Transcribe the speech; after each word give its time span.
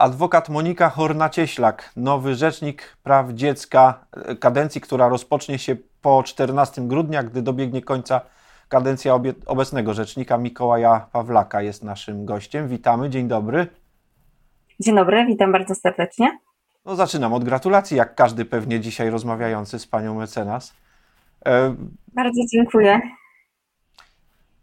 Adwokat 0.00 0.48
Monika 0.48 0.88
Horna-Cieślak, 0.88 1.92
nowy 1.96 2.34
rzecznik 2.34 2.96
praw 3.02 3.30
dziecka, 3.30 4.06
kadencji, 4.40 4.80
która 4.80 5.08
rozpocznie 5.08 5.58
się 5.58 5.76
po 6.02 6.22
14 6.22 6.82
grudnia, 6.82 7.22
gdy 7.22 7.42
dobiegnie 7.42 7.82
końca 7.82 8.20
kadencja 8.68 9.14
obecnego 9.46 9.94
rzecznika 9.94 10.38
Mikołaja 10.38 11.06
Pawlaka 11.12 11.62
jest 11.62 11.84
naszym 11.84 12.24
gościem. 12.24 12.68
Witamy, 12.68 13.10
dzień 13.10 13.28
dobry. 13.28 13.66
Dzień 14.80 14.96
dobry, 14.96 15.26
witam 15.26 15.52
bardzo 15.52 15.74
serdecznie. 15.74 16.38
No 16.84 16.96
zaczynam 16.96 17.32
od 17.32 17.44
gratulacji, 17.44 17.96
jak 17.96 18.14
każdy 18.14 18.44
pewnie 18.44 18.80
dzisiaj 18.80 19.10
rozmawiający 19.10 19.78
z 19.78 19.86
panią 19.86 20.14
mecenas. 20.14 20.74
E... 21.46 21.74
Bardzo 22.14 22.40
dziękuję. 22.52 23.00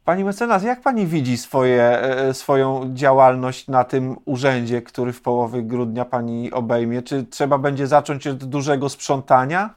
Pani 0.07 0.23
mecenas, 0.23 0.63
jak 0.63 0.81
pani 0.81 1.05
widzi 1.05 1.37
swoje, 1.37 1.83
e, 1.83 2.33
swoją 2.33 2.81
działalność 2.93 3.67
na 3.67 3.83
tym 3.83 4.15
urzędzie, 4.25 4.81
który 4.81 5.13
w 5.13 5.21
połowie 5.21 5.63
grudnia 5.63 6.05
pani 6.05 6.51
obejmie? 6.51 7.01
Czy 7.01 7.23
trzeba 7.23 7.57
będzie 7.57 7.87
zacząć 7.87 8.27
od 8.27 8.43
dużego 8.43 8.89
sprzątania? 8.89 9.69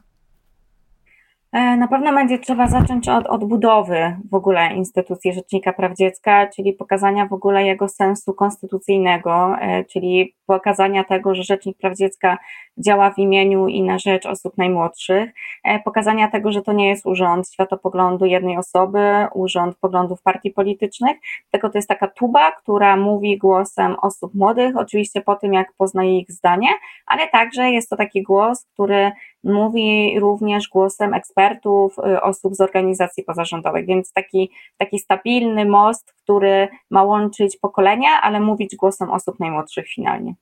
E, 1.52 1.76
na 1.76 1.88
pewno 1.88 2.14
będzie 2.14 2.38
trzeba 2.38 2.68
zacząć 2.68 3.08
od 3.08 3.26
odbudowy 3.26 4.16
w 4.30 4.34
ogóle 4.34 4.74
instytucji 4.74 5.32
Rzecznika 5.32 5.72
Praw 5.72 5.96
Dziecka, 5.96 6.46
czyli 6.56 6.72
pokazania 6.72 7.26
w 7.26 7.32
ogóle 7.32 7.64
jego 7.64 7.88
sensu 7.88 8.34
konstytucyjnego, 8.34 9.56
e, 9.60 9.84
czyli 9.84 10.34
pokazania 10.50 11.04
tego, 11.04 11.34
że 11.34 11.42
Rzecznik 11.42 11.78
Praw 11.78 11.96
Dziecka 11.96 12.38
działa 12.78 13.10
w 13.10 13.18
imieniu 13.18 13.68
i 13.68 13.82
na 13.82 13.98
rzecz 13.98 14.26
osób 14.26 14.58
najmłodszych, 14.58 15.30
e, 15.64 15.80
pokazania 15.80 16.28
tego, 16.28 16.52
że 16.52 16.62
to 16.62 16.72
nie 16.72 16.88
jest 16.88 17.06
urząd 17.06 17.48
światopoglądu 17.48 18.26
jednej 18.26 18.56
osoby, 18.56 19.26
urząd 19.34 19.76
poglądów 19.76 20.22
partii 20.22 20.50
politycznych, 20.50 21.16
tylko 21.50 21.70
to 21.70 21.78
jest 21.78 21.88
taka 21.88 22.08
tuba, 22.08 22.52
która 22.52 22.96
mówi 22.96 23.38
głosem 23.38 23.96
osób 24.02 24.34
młodych, 24.34 24.76
oczywiście 24.76 25.20
po 25.20 25.36
tym, 25.36 25.52
jak 25.52 25.72
poznaje 25.72 26.18
ich 26.18 26.32
zdanie, 26.32 26.68
ale 27.06 27.28
także 27.28 27.70
jest 27.70 27.90
to 27.90 27.96
taki 27.96 28.22
głos, 28.22 28.66
który 28.74 29.12
mówi 29.44 30.20
również 30.20 30.68
głosem 30.68 31.14
ekspertów, 31.14 31.98
y, 31.98 32.20
osób 32.20 32.54
z 32.54 32.60
organizacji 32.60 33.24
pozarządowych, 33.24 33.86
więc 33.86 34.12
taki, 34.12 34.50
taki 34.78 34.98
stabilny 34.98 35.64
most, 35.64 36.14
który 36.30 36.68
ma 36.90 37.02
łączyć 37.02 37.56
pokolenia, 37.56 38.08
ale 38.22 38.40
mówić 38.40 38.76
głosem 38.76 39.10
osób 39.10 39.40
najmłodszych 39.40 39.88
finalnie. 39.88 40.34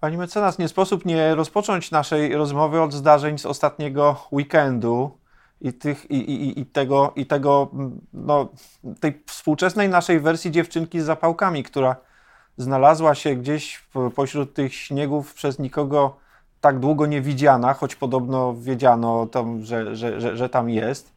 Pani 0.00 0.16
mecenas, 0.16 0.58
nie 0.58 0.68
sposób 0.68 1.04
nie 1.04 1.34
rozpocząć 1.34 1.90
naszej 1.90 2.36
rozmowy 2.36 2.80
od 2.80 2.92
zdarzeń 2.92 3.38
z 3.38 3.46
ostatniego 3.46 4.16
weekendu 4.32 5.10
i, 5.60 5.72
tych, 5.72 6.10
i, 6.10 6.16
i, 6.16 6.60
i 6.60 6.66
tego, 6.66 7.12
i 7.16 7.26
tego 7.26 7.70
no, 8.12 8.48
tej 9.00 9.22
współczesnej 9.26 9.88
naszej 9.88 10.20
wersji 10.20 10.50
dziewczynki 10.50 11.00
z 11.00 11.04
zapałkami, 11.04 11.62
która 11.62 11.96
znalazła 12.56 13.14
się 13.14 13.36
gdzieś 13.36 13.86
pośród 14.14 14.54
tych 14.54 14.74
śniegów 14.74 15.34
przez 15.34 15.58
nikogo 15.58 16.16
tak 16.60 16.78
długo 16.78 17.06
nie 17.06 17.20
widziana, 17.20 17.74
choć 17.74 17.96
podobno 17.96 18.54
wiedziano, 18.54 19.26
tam, 19.26 19.64
że, 19.64 19.96
że, 19.96 20.20
że, 20.20 20.36
że 20.36 20.48
tam 20.48 20.70
jest. 20.70 21.12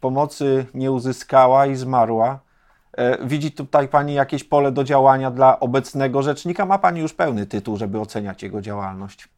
Pomocy 0.00 0.66
nie 0.74 0.92
uzyskała 0.92 1.66
i 1.66 1.76
zmarła. 1.76 2.47
E, 2.98 3.26
widzi 3.26 3.52
tutaj 3.52 3.88
Pani 3.88 4.14
jakieś 4.14 4.44
pole 4.44 4.72
do 4.72 4.84
działania 4.84 5.30
dla 5.30 5.60
obecnego 5.60 6.22
rzecznika? 6.22 6.66
Ma 6.66 6.78
Pani 6.78 7.00
już 7.00 7.14
pełny 7.14 7.46
tytuł, 7.46 7.76
żeby 7.76 8.00
oceniać 8.00 8.42
jego 8.42 8.60
działalność. 8.60 9.28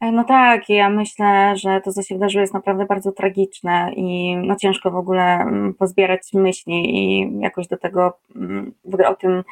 E, 0.00 0.12
no 0.12 0.24
tak, 0.24 0.68
ja 0.68 0.90
myślę, 0.90 1.56
że 1.56 1.80
to, 1.80 1.92
co 1.92 2.02
się 2.02 2.14
wydarzyło, 2.14 2.40
jest 2.40 2.54
naprawdę 2.54 2.86
bardzo 2.86 3.12
tragiczne 3.12 3.92
i 3.96 4.36
no 4.36 4.56
ciężko 4.56 4.90
w 4.90 4.96
ogóle 4.96 5.22
mm, 5.22 5.74
pozbierać 5.74 6.20
myśli 6.34 6.96
i 6.96 7.30
jakoś 7.40 7.68
do 7.68 7.76
tego, 7.76 8.18
mm, 8.36 8.74
w 8.84 8.94
ogóle 8.94 9.08
o 9.08 9.14
tym 9.14 9.42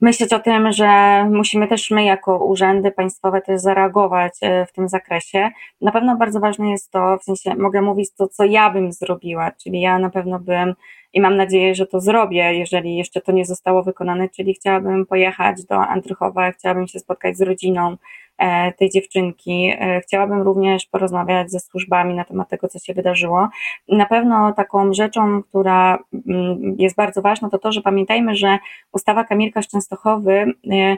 myśleć 0.00 0.32
o 0.32 0.38
tym, 0.38 0.72
że 0.72 0.88
musimy 1.30 1.68
też 1.68 1.90
my 1.90 2.04
jako 2.04 2.44
urzędy 2.44 2.90
państwowe 2.90 3.42
też 3.42 3.60
zareagować 3.60 4.32
e, 4.42 4.66
w 4.66 4.72
tym 4.72 4.88
zakresie. 4.88 5.50
Na 5.80 5.92
pewno 5.92 6.16
bardzo 6.16 6.40
ważne 6.40 6.70
jest 6.70 6.90
to, 6.90 7.18
w 7.18 7.24
sensie 7.24 7.54
mogę 7.54 7.82
mówić 7.82 8.10
to, 8.16 8.28
co 8.28 8.44
ja 8.44 8.70
bym 8.70 8.92
zrobiła, 8.92 9.50
czyli 9.50 9.80
ja 9.80 9.98
na 9.98 10.10
pewno 10.10 10.38
bym 10.38 10.74
i 11.14 11.20
mam 11.20 11.36
nadzieję, 11.36 11.74
że 11.74 11.86
to 11.86 12.00
zrobię, 12.00 12.54
jeżeli 12.54 12.96
jeszcze 12.96 13.20
to 13.20 13.32
nie 13.32 13.44
zostało 13.44 13.82
wykonane, 13.82 14.28
czyli 14.28 14.54
chciałabym 14.54 15.06
pojechać 15.06 15.64
do 15.64 15.76
Andrychowa, 15.76 16.52
chciałabym 16.52 16.86
się 16.88 16.98
spotkać 16.98 17.36
z 17.36 17.42
rodziną 17.42 17.96
e, 18.38 18.72
tej 18.72 18.90
dziewczynki. 18.90 19.72
E, 19.78 20.00
chciałabym 20.00 20.42
również 20.42 20.86
porozmawiać 20.86 21.50
ze 21.50 21.60
służbami 21.60 22.14
na 22.14 22.24
temat 22.24 22.48
tego, 22.48 22.68
co 22.68 22.78
się 22.78 22.94
wydarzyło. 22.94 23.48
Na 23.88 24.06
pewno 24.06 24.52
taką 24.52 24.94
rzeczą, 24.94 25.42
która 25.42 25.98
mm, 26.28 26.76
jest 26.78 26.96
bardzo 26.96 27.22
ważna, 27.22 27.50
to 27.50 27.58
to, 27.58 27.72
że 27.72 27.82
pamiętajmy, 27.82 28.34
że 28.34 28.58
ustawa 28.92 29.24
Kamilka 29.24 29.62
z 29.62 29.68
Częstochowy 29.68 30.32
e, 30.72 30.96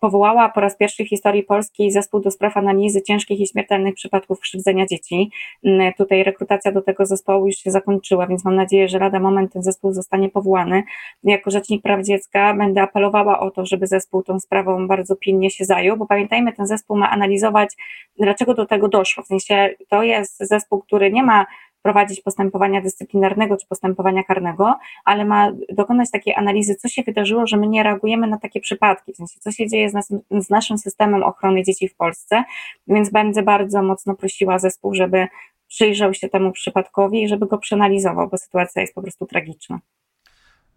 powołała 0.00 0.48
po 0.48 0.60
raz 0.60 0.76
pierwszy 0.76 1.04
w 1.04 1.08
historii 1.08 1.42
Polski 1.42 1.90
zespół 1.90 2.20
do 2.20 2.30
spraw 2.30 2.56
analizy 2.56 3.02
ciężkich 3.02 3.40
i 3.40 3.46
śmiertelnych 3.46 3.94
przypadków 3.94 4.40
krzywdzenia 4.40 4.86
dzieci. 4.86 5.30
Mm, 5.64 5.92
tutaj 5.92 6.24
rekrutacja 6.24 6.72
do 6.72 6.82
tego 6.82 7.06
zespołu 7.06 7.46
już 7.46 7.56
się 7.56 7.70
zakończyła, 7.70 8.26
więc 8.26 8.44
mam 8.44 8.54
nadzieję, 8.54 8.88
że 8.88 8.98
lada 8.98 9.20
moment 9.20 9.52
ten 9.52 9.62
zespół 9.62 9.92
zostanie 9.92 10.28
powołany. 10.28 10.82
Jako 11.24 11.50
Rzecznik 11.50 11.82
Praw 11.82 12.04
Dziecka 12.04 12.54
będę 12.54 12.82
apelowała 12.82 13.40
o 13.40 13.50
to, 13.50 13.66
żeby 13.66 13.86
zespół 13.86 14.22
tą 14.22 14.40
sprawą 14.40 14.86
bardzo 14.86 15.16
pilnie 15.16 15.50
się 15.50 15.64
zajął, 15.64 15.96
bo 15.96 16.06
pamiętajmy, 16.06 16.52
ten 16.52 16.66
zespół 16.66 16.96
ma 16.96 17.10
analizować, 17.10 17.74
dlaczego 18.18 18.54
do 18.54 18.66
tego 18.66 18.88
doszło. 18.88 19.22
W 19.22 19.26
sensie 19.26 19.74
to 19.88 20.02
jest 20.02 20.38
zespół, 20.38 20.82
który 20.82 21.12
nie 21.12 21.22
ma 21.22 21.46
prowadzić 21.82 22.20
postępowania 22.20 22.80
dyscyplinarnego 22.80 23.56
czy 23.56 23.66
postępowania 23.66 24.24
karnego, 24.24 24.78
ale 25.04 25.24
ma 25.24 25.52
dokonać 25.72 26.10
takiej 26.10 26.34
analizy, 26.34 26.74
co 26.74 26.88
się 26.88 27.02
wydarzyło, 27.02 27.46
że 27.46 27.56
my 27.56 27.66
nie 27.66 27.82
reagujemy 27.82 28.26
na 28.26 28.38
takie 28.38 28.60
przypadki, 28.60 29.12
w 29.12 29.16
sensie 29.16 29.40
co 29.40 29.52
się 29.52 29.68
dzieje 29.68 29.90
z, 29.90 29.94
nas, 29.94 30.12
z 30.30 30.50
naszym 30.50 30.78
systemem 30.78 31.22
ochrony 31.22 31.62
dzieci 31.62 31.88
w 31.88 31.96
Polsce, 31.96 32.44
więc 32.86 33.10
będę 33.10 33.42
bardzo 33.42 33.82
mocno 33.82 34.14
prosiła 34.14 34.58
zespół, 34.58 34.94
żeby 34.94 35.26
przyjrzał 35.68 36.14
się 36.14 36.28
temu 36.28 36.52
przypadkowi 36.52 37.22
i 37.22 37.28
żeby 37.28 37.46
go 37.46 37.58
przeanalizował, 37.58 38.28
bo 38.28 38.38
sytuacja 38.38 38.82
jest 38.82 38.94
po 38.94 39.02
prostu 39.02 39.26
tragiczna. 39.26 39.78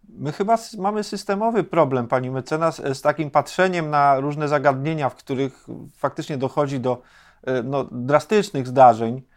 My 0.10 0.32
chyba 0.32 0.58
mamy 0.78 1.04
systemowy 1.04 1.64
problem, 1.64 2.08
pani 2.08 2.32
mecenas, 2.32 2.82
z 2.94 3.02
takim 3.02 3.32
patrzeniem 3.32 3.90
na 3.90 4.20
różne 4.20 4.48
zagadnienia, 4.48 5.10
w 5.10 5.16
których 5.16 5.68
faktycznie 5.98 6.38
dochodzi 6.38 6.80
do 6.80 7.02
e, 7.44 7.64
no, 7.64 7.84
drastycznych 7.92 8.68
zdarzeń, 8.68 9.22
E, 9.22 9.29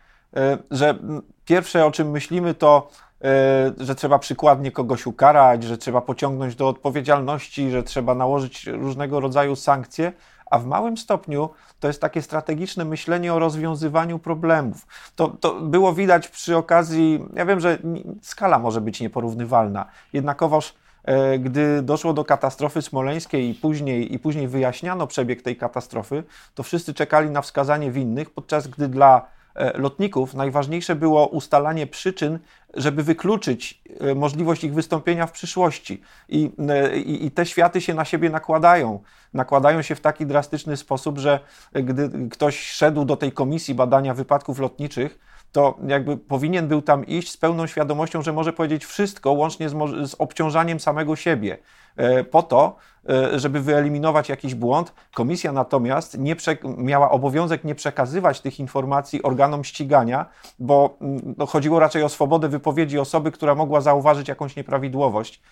że 0.70 0.98
pierwsze 1.44 1.86
o 1.86 1.90
czym 1.90 2.10
myślimy 2.10 2.54
to, 2.54 2.88
e, 3.24 3.72
że 3.78 3.94
trzeba 3.94 4.18
przykładnie 4.18 4.72
kogoś 4.72 5.06
ukarać, 5.06 5.64
że 5.64 5.78
trzeba 5.78 6.00
pociągnąć 6.00 6.56
do 6.56 6.68
odpowiedzialności, 6.68 7.70
że 7.70 7.82
trzeba 7.82 8.14
nałożyć 8.14 8.66
różnego 8.66 9.20
rodzaju 9.20 9.56
sankcje, 9.56 10.12
a 10.50 10.58
w 10.58 10.66
małym 10.66 10.96
stopniu 10.96 11.50
to 11.80 11.88
jest 11.88 12.00
takie 12.00 12.22
strategiczne 12.22 12.84
myślenie 12.84 13.34
o 13.34 13.38
rozwiązywaniu 13.38 14.18
problemów. 14.18 14.86
To, 15.16 15.28
to 15.28 15.60
było 15.60 15.92
widać 15.92 16.28
przy 16.28 16.56
okazji, 16.56 17.24
ja 17.34 17.46
wiem, 17.46 17.60
że 17.60 17.78
skala 18.22 18.58
może 18.58 18.80
być 18.80 19.00
nieporównywalna, 19.00 19.86
jednakowoż 20.12 20.74
e, 21.04 21.38
gdy 21.38 21.82
doszło 21.82 22.12
do 22.12 22.24
katastrofy 22.24 22.82
smoleńskiej 22.82 23.50
i 23.50 23.54
później, 23.54 24.14
i 24.14 24.18
później 24.18 24.48
wyjaśniano 24.48 25.06
przebieg 25.06 25.42
tej 25.42 25.56
katastrofy, 25.56 26.24
to 26.54 26.62
wszyscy 26.62 26.94
czekali 26.94 27.30
na 27.30 27.42
wskazanie 27.42 27.90
winnych, 27.90 28.30
podczas 28.30 28.68
gdy 28.68 28.88
dla 28.88 29.22
E, 29.22 29.41
lotników 29.74 30.34
najważniejsze 30.34 30.94
było 30.94 31.26
ustalanie 31.26 31.86
przyczyn, 31.86 32.38
żeby 32.74 33.02
wykluczyć 33.02 33.82
e, 34.00 34.14
możliwość 34.14 34.64
ich 34.64 34.74
wystąpienia 34.74 35.26
w 35.26 35.32
przyszłości. 35.32 36.02
I, 36.28 36.50
e, 36.68 36.96
i, 36.96 37.26
I, 37.26 37.30
te 37.30 37.46
światy 37.46 37.80
się 37.80 37.94
na 37.94 38.04
siebie 38.04 38.30
nakładają. 38.30 39.02
Nakładają 39.34 39.82
się 39.82 39.94
w 39.94 40.00
taki 40.00 40.26
drastyczny 40.26 40.76
sposób, 40.76 41.18
że 41.18 41.40
gdy 41.72 42.28
ktoś 42.28 42.68
szedł 42.68 43.04
do 43.04 43.16
tej 43.16 43.32
komisji 43.32 43.74
badania 43.74 44.14
wypadków 44.14 44.58
lotniczych, 44.58 45.18
to 45.52 45.78
jakby 45.86 46.16
powinien 46.16 46.68
był 46.68 46.82
tam 46.82 47.06
iść 47.06 47.30
z 47.30 47.36
pełną 47.36 47.66
świadomością, 47.66 48.22
że 48.22 48.32
może 48.32 48.52
powiedzieć 48.52 48.84
wszystko, 48.84 49.32
łącznie 49.32 49.68
z, 49.68 49.74
z 50.10 50.14
obciążaniem 50.18 50.80
samego 50.80 51.16
siebie, 51.16 51.58
e, 51.96 52.24
po 52.24 52.42
to, 52.42 52.76
e, 53.08 53.38
żeby 53.38 53.60
wyeliminować 53.60 54.28
jakiś 54.28 54.54
błąd. 54.54 54.92
Komisja 55.14 55.52
natomiast 55.52 56.18
nie 56.18 56.36
miała 56.76 57.10
obowiązek 57.10 57.64
nie 57.64 57.74
przekazywać 57.74 58.40
tych 58.40 58.60
informacji 58.60 59.22
organom 59.22 59.64
ścigania, 59.64 60.26
bo 60.58 60.96
mm, 61.00 61.34
no, 61.38 61.46
chodziło 61.46 61.78
raczej 61.78 62.02
o 62.02 62.08
swobodę 62.08 62.48
wypowiedzi 62.48 62.98
osoby, 62.98 63.32
która 63.32 63.54
mogła 63.54 63.80
zauważyć 63.80 64.28
jakąś 64.28 64.56
nieprawidłowość. 64.56 65.42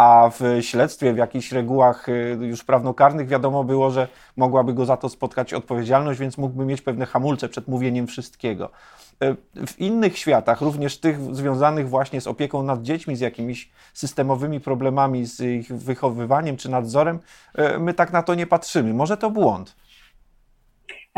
A 0.00 0.30
w 0.30 0.58
śledztwie, 0.60 1.12
w 1.12 1.16
jakichś 1.16 1.52
regułach 1.52 2.08
y, 2.08 2.38
już 2.40 2.64
prawnokarnych 2.64 3.28
wiadomo 3.28 3.64
było, 3.64 3.90
że 3.90 4.08
mogłaby 4.36 4.74
go 4.74 4.84
za 4.84 4.96
to 4.96 5.08
spotkać 5.08 5.54
odpowiedzialność, 5.54 6.20
więc 6.20 6.38
mógłby 6.38 6.64
mieć 6.64 6.82
pewne 6.82 7.06
hamulce 7.06 7.48
przed 7.48 7.68
mówieniem 7.68 8.06
wszystkiego. 8.06 8.70
Y, 9.24 9.66
w 9.66 9.80
innych 9.80 10.18
światach, 10.18 10.60
również 10.60 10.98
tych 10.98 11.34
związanych 11.34 11.88
właśnie 11.88 12.20
z 12.20 12.26
opieką 12.26 12.62
nad 12.62 12.82
dziećmi, 12.82 13.16
z 13.16 13.20
jakimiś 13.20 13.70
systemowymi 13.94 14.60
problemami, 14.60 15.26
z 15.26 15.40
ich 15.40 15.72
wychowywaniem 15.72 16.56
czy 16.56 16.70
nadzorem, 16.70 17.18
y, 17.58 17.78
my 17.78 17.94
tak 17.94 18.12
na 18.12 18.22
to 18.22 18.34
nie 18.34 18.46
patrzymy. 18.46 18.94
Może 18.94 19.16
to 19.16 19.30
błąd. 19.30 19.76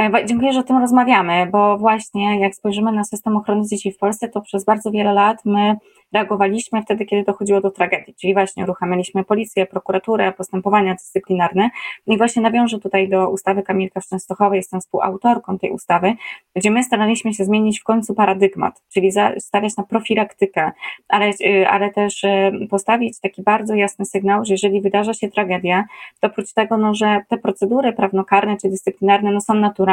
E, 0.03 0.27
dziękuję, 0.27 0.53
że 0.53 0.61
o 0.61 0.63
tym 0.63 0.79
rozmawiamy, 0.79 1.47
bo 1.53 1.79
właśnie 1.79 2.41
jak 2.41 2.55
spojrzymy 2.55 2.93
na 2.93 3.05
system 3.05 3.37
ochrony 3.37 3.67
dzieci 3.67 3.93
w 3.93 3.99
Polsce, 3.99 4.29
to 4.29 4.41
przez 4.41 4.65
bardzo 4.65 4.91
wiele 4.91 5.13
lat 5.13 5.45
my 5.45 5.77
reagowaliśmy 6.13 6.83
wtedy, 6.83 7.05
kiedy 7.05 7.25
dochodziło 7.25 7.61
do 7.61 7.71
tragedii, 7.71 8.15
czyli 8.15 8.35
właśnie 8.35 8.65
uruchamialiśmy 8.65 9.25
policję, 9.25 9.67
prokuraturę, 9.67 10.33
postępowania 10.33 10.95
dyscyplinarne. 10.95 11.71
I 12.07 12.17
właśnie 12.19 12.43
nawiążę 12.43 12.79
tutaj 12.79 13.09
do 13.09 13.31
ustawy 13.31 13.63
Kamilka 13.63 14.01
Częstochowej, 14.01 14.57
jestem 14.57 14.81
współautorką 14.81 15.59
tej 15.59 15.71
ustawy, 15.71 16.15
gdzie 16.57 16.71
my 16.71 16.85
staraliśmy 16.85 17.35
się 17.35 17.45
zmienić 17.45 17.81
w 17.81 17.85
końcu 17.85 18.15
paradygmat, 18.15 18.83
czyli 18.95 19.11
stawiać 19.39 19.77
na 19.77 19.85
profilaktykę, 19.85 20.73
ale, 21.09 21.31
y, 21.31 21.69
ale 21.69 21.91
też 21.91 22.25
y, 22.25 22.53
postawić 22.71 23.21
taki 23.21 23.43
bardzo 23.43 23.75
jasny 23.75 24.05
sygnał, 24.05 24.45
że 24.45 24.55
jeżeli 24.55 24.81
wydarza 24.81 25.15
się 25.15 25.29
tragedia, 25.29 25.85
to 26.21 26.27
oprócz 26.27 26.53
tego, 26.53 26.77
no, 26.77 26.95
że 26.95 27.21
te 27.29 27.39
procedury 27.39 27.93
prawnokarne 27.93 28.57
czy 28.57 28.69
dyscyplinarne 28.69 29.33
no, 29.33 29.41
są 29.41 29.55
naturalnie 29.55 29.92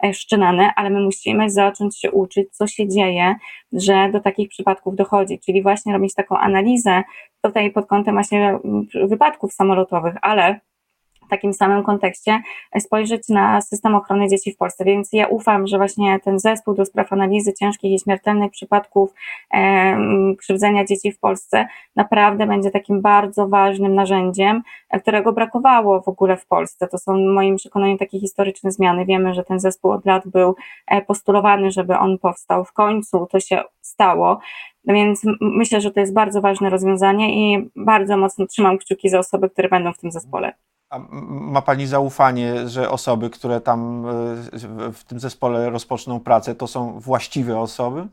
e, 0.00 0.12
wszczynane, 0.12 0.72
ale 0.76 0.90
my 0.90 1.00
musimy 1.00 1.50
zacząć 1.50 2.00
się 2.00 2.10
uczyć, 2.10 2.56
co 2.56 2.66
się 2.66 2.88
dzieje, 2.88 3.34
że 3.72 4.10
do 4.12 4.20
takich 4.20 4.48
przypadków 4.48 4.96
dochodzi, 4.96 5.38
czyli 5.38 5.62
właśnie 5.62 5.92
robić 5.92 6.14
taką 6.14 6.36
analizę 6.36 7.02
tutaj 7.42 7.70
pod 7.70 7.86
kątem 7.86 8.14
właśnie 8.14 8.48
mm, 8.48 8.86
wypadków 9.08 9.52
samolotowych, 9.52 10.14
ale 10.22 10.60
takim 11.30 11.52
samym 11.52 11.82
kontekście 11.84 12.42
spojrzeć 12.78 13.28
na 13.28 13.60
system 13.60 13.94
ochrony 13.94 14.28
dzieci 14.28 14.52
w 14.52 14.56
Polsce. 14.56 14.84
Więc 14.84 15.08
ja 15.12 15.26
ufam, 15.26 15.66
że 15.66 15.76
właśnie 15.78 16.20
ten 16.20 16.38
zespół 16.38 16.74
do 16.74 16.84
spraw 16.84 17.12
analizy 17.12 17.52
ciężkich 17.52 17.92
i 17.92 17.98
śmiertelnych 17.98 18.50
przypadków 18.50 19.14
e, 19.54 19.96
krzywdzenia 20.38 20.84
dzieci 20.84 21.12
w 21.12 21.18
Polsce 21.18 21.66
naprawdę 21.96 22.46
będzie 22.46 22.70
takim 22.70 23.02
bardzo 23.02 23.48
ważnym 23.48 23.94
narzędziem, 23.94 24.62
którego 25.00 25.32
brakowało 25.32 26.00
w 26.00 26.08
ogóle 26.08 26.36
w 26.36 26.46
Polsce. 26.46 26.88
To 26.88 26.98
są 26.98 27.18
moim 27.18 27.56
przekonaniem 27.56 27.98
takie 27.98 28.20
historyczne 28.20 28.72
zmiany. 28.72 29.04
Wiemy, 29.04 29.34
że 29.34 29.44
ten 29.44 29.60
zespół 29.60 29.90
od 29.90 30.06
lat 30.06 30.28
był 30.28 30.56
e, 30.86 31.02
postulowany, 31.02 31.70
żeby 31.70 31.98
on 31.98 32.18
powstał. 32.18 32.64
W 32.64 32.72
końcu 32.72 33.26
to 33.26 33.40
się 33.40 33.62
stało. 33.80 34.40
Więc 34.84 35.22
myślę, 35.40 35.80
że 35.80 35.90
to 35.90 36.00
jest 36.00 36.12
bardzo 36.12 36.40
ważne 36.40 36.70
rozwiązanie 36.70 37.34
i 37.34 37.70
bardzo 37.76 38.16
mocno 38.16 38.46
trzymam 38.46 38.78
kciuki 38.78 39.08
za 39.08 39.18
osoby, 39.18 39.50
które 39.50 39.68
będą 39.68 39.92
w 39.92 39.98
tym 39.98 40.10
zespole. 40.10 40.52
A 40.90 40.98
ma 41.30 41.62
Pani 41.62 41.86
zaufanie, 41.86 42.68
że 42.68 42.90
osoby, 42.90 43.30
które 43.30 43.60
tam 43.60 44.06
e, 44.06 44.92
w 44.92 45.04
tym 45.04 45.20
zespole 45.20 45.70
rozpoczną 45.70 46.20
pracę, 46.20 46.54
to 46.54 46.66
są 46.66 47.00
właściwe 47.00 47.58
osoby? 47.58 48.06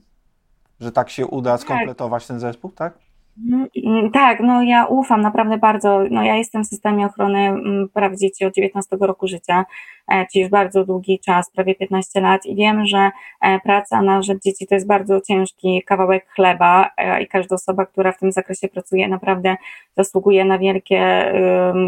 Że 0.80 0.92
tak 0.92 1.10
się 1.10 1.28
uda 1.28 1.52
tak. 1.52 1.62
skompletować 1.62 2.28
ten 2.28 2.40
zespół, 2.40 2.72
tak? 2.72 2.98
Mm, 3.46 3.68
mm, 3.86 4.12
tak, 4.12 4.40
no 4.40 4.64
ja 4.64 4.86
ufam 4.86 5.22
naprawdę 5.22 5.58
bardzo. 5.58 6.00
No 6.12 6.24
ja 6.24 6.36
jestem 6.36 6.64
w 6.64 6.68
systemie 6.68 7.06
ochrony 7.06 7.40
mm, 7.40 7.90
praw 7.94 8.16
dzieci 8.16 8.46
od 8.46 8.54
19 8.54 8.98
roku 9.00 9.28
życia, 9.28 9.66
czyli 10.32 10.42
już 10.42 10.52
bardzo 10.52 10.86
długi 10.86 11.20
czas, 11.20 11.52
prawie 11.52 11.76
15 11.76 12.22
lat 12.22 12.46
i 12.46 12.56
wiem, 12.56 12.86
że 12.86 13.12
e, 13.42 13.60
praca 13.60 14.02
na 14.02 14.22
rzecz 14.22 14.42
dzieci 14.44 14.68
to 14.68 14.76
jest 14.76 14.88
bardzo 14.88 15.22
ciężki 15.22 15.84
kawałek 15.86 16.28
chleba 16.30 16.90
e, 16.98 17.24
i 17.24 17.28
każda 17.28 17.56
osoba, 17.56 17.86
która 17.86 18.12
w 18.12 18.20
tym 18.20 18.32
zakresie 18.32 18.68
pracuje 18.68 19.08
naprawdę 19.08 19.56
zasługuje 19.98 20.46
na 20.46 20.60
wielkie 20.60 21.32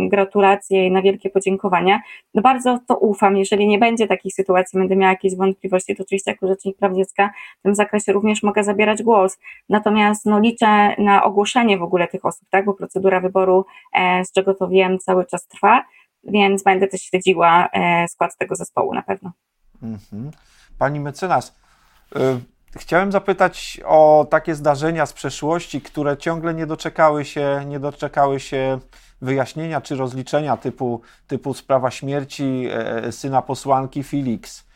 gratulacje 0.10 0.88
i 0.88 0.92
na 0.92 1.02
wielkie 1.02 1.30
podziękowania. 1.30 2.02
No 2.34 2.42
bardzo 2.42 2.80
to 2.88 2.98
ufam. 2.98 3.38
Jeżeli 3.38 3.68
nie 3.68 3.80
będzie 3.80 4.08
takich 4.08 4.34
sytuacji, 4.34 4.80
będę 4.80 4.96
miała 4.96 5.12
jakieś 5.12 5.36
wątpliwości, 5.36 5.96
to 5.96 6.04
oczywiście 6.04 6.32
jako 6.32 6.48
Rzecznik 6.48 6.78
Praw 6.78 6.94
Dziecka 6.94 7.30
w 7.60 7.64
tym 7.64 7.76
zakresie 7.76 8.14
również 8.14 8.44
mogę 8.44 8.64
zabierać 8.64 9.04
głos. 9.04 9.40
Natomiast 9.70 10.26
no 10.26 10.40
liczę 10.40 10.96
na 10.98 11.24
ogłoszenie 11.24 11.78
w 11.78 11.84
ogóle 11.84 12.08
tych 12.08 12.26
osób, 12.26 12.48
tak? 12.50 12.66
Bo 12.66 12.74
procedura 12.74 13.20
wyboru, 13.20 13.66
e, 13.94 14.26
z 14.26 14.32
czego 14.32 14.54
to 14.54 14.68
wiem, 14.68 15.00
cały 15.00 15.26
czas 15.26 15.48
trwa, 15.48 15.84
więc 16.24 16.64
będę 16.64 16.88
też 16.88 17.02
śledziła 17.02 17.70
e, 17.74 18.08
skład 18.08 18.38
tego 18.38 18.56
zespołu 18.56 18.94
na 18.94 19.02
pewno. 19.02 19.32
Mhm. 19.84 20.32
Pani 20.78 21.00
mecenas, 21.00 21.56
y, 22.16 22.20
chciałem 22.78 23.12
zapytać 23.12 23.82
o 23.86 24.28
takie 24.30 24.56
zdarzenia 24.56 25.06
z 25.06 25.14
przeszłości, 25.14 25.82
które 25.82 26.18
ciągle 26.18 26.54
nie 26.54 26.66
doczekały 26.66 27.26
się, 27.26 27.64
nie 27.68 27.80
doczekały 27.80 28.40
się 28.40 28.80
wyjaśnienia 29.22 29.82
czy 29.82 29.96
rozliczenia 29.96 30.58
typu, 30.58 31.02
typu 31.28 31.54
sprawa 31.54 31.92
śmierci 31.92 32.68
e, 32.72 33.12
syna 33.12 33.42
posłanki 33.42 34.04
Felix. 34.04 34.70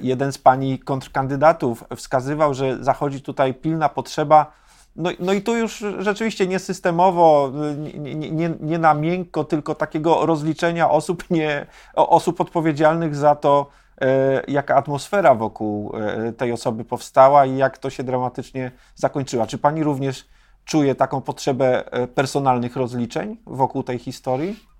Jeden 0.00 0.32
z 0.32 0.38
pani 0.38 0.78
kontrkandydatów 0.78 1.84
wskazywał, 1.96 2.54
że 2.54 2.84
zachodzi 2.84 3.22
tutaj 3.22 3.54
pilna 3.54 3.88
potrzeba 3.88 4.52
no, 4.96 5.10
no 5.20 5.32
i 5.32 5.42
tu 5.42 5.56
już 5.56 5.84
rzeczywiście 5.98 6.46
nie 6.46 6.58
systemowo, 6.58 7.52
nie, 7.98 8.30
nie, 8.30 8.54
nie 8.60 8.78
na 8.78 8.94
miękko, 8.94 9.44
tylko 9.44 9.74
takiego 9.74 10.26
rozliczenia 10.26 10.90
osób, 10.90 11.30
nie, 11.30 11.66
osób 11.94 12.40
odpowiedzialnych 12.40 13.16
za 13.16 13.34
to, 13.34 13.66
e, 14.00 14.42
jaka 14.48 14.76
atmosfera 14.76 15.34
wokół 15.34 15.92
e, 15.96 16.32
tej 16.32 16.52
osoby 16.52 16.84
powstała 16.84 17.46
i 17.46 17.56
jak 17.56 17.78
to 17.78 17.90
się 17.90 18.04
dramatycznie 18.04 18.70
zakończyła. 18.94 19.46
Czy 19.46 19.58
pani 19.58 19.84
również 19.84 20.28
czuje 20.64 20.94
taką 20.94 21.20
potrzebę 21.20 21.92
e, 21.92 22.06
personalnych 22.06 22.76
rozliczeń 22.76 23.36
wokół 23.46 23.82
tej 23.82 23.98
historii? 23.98 24.73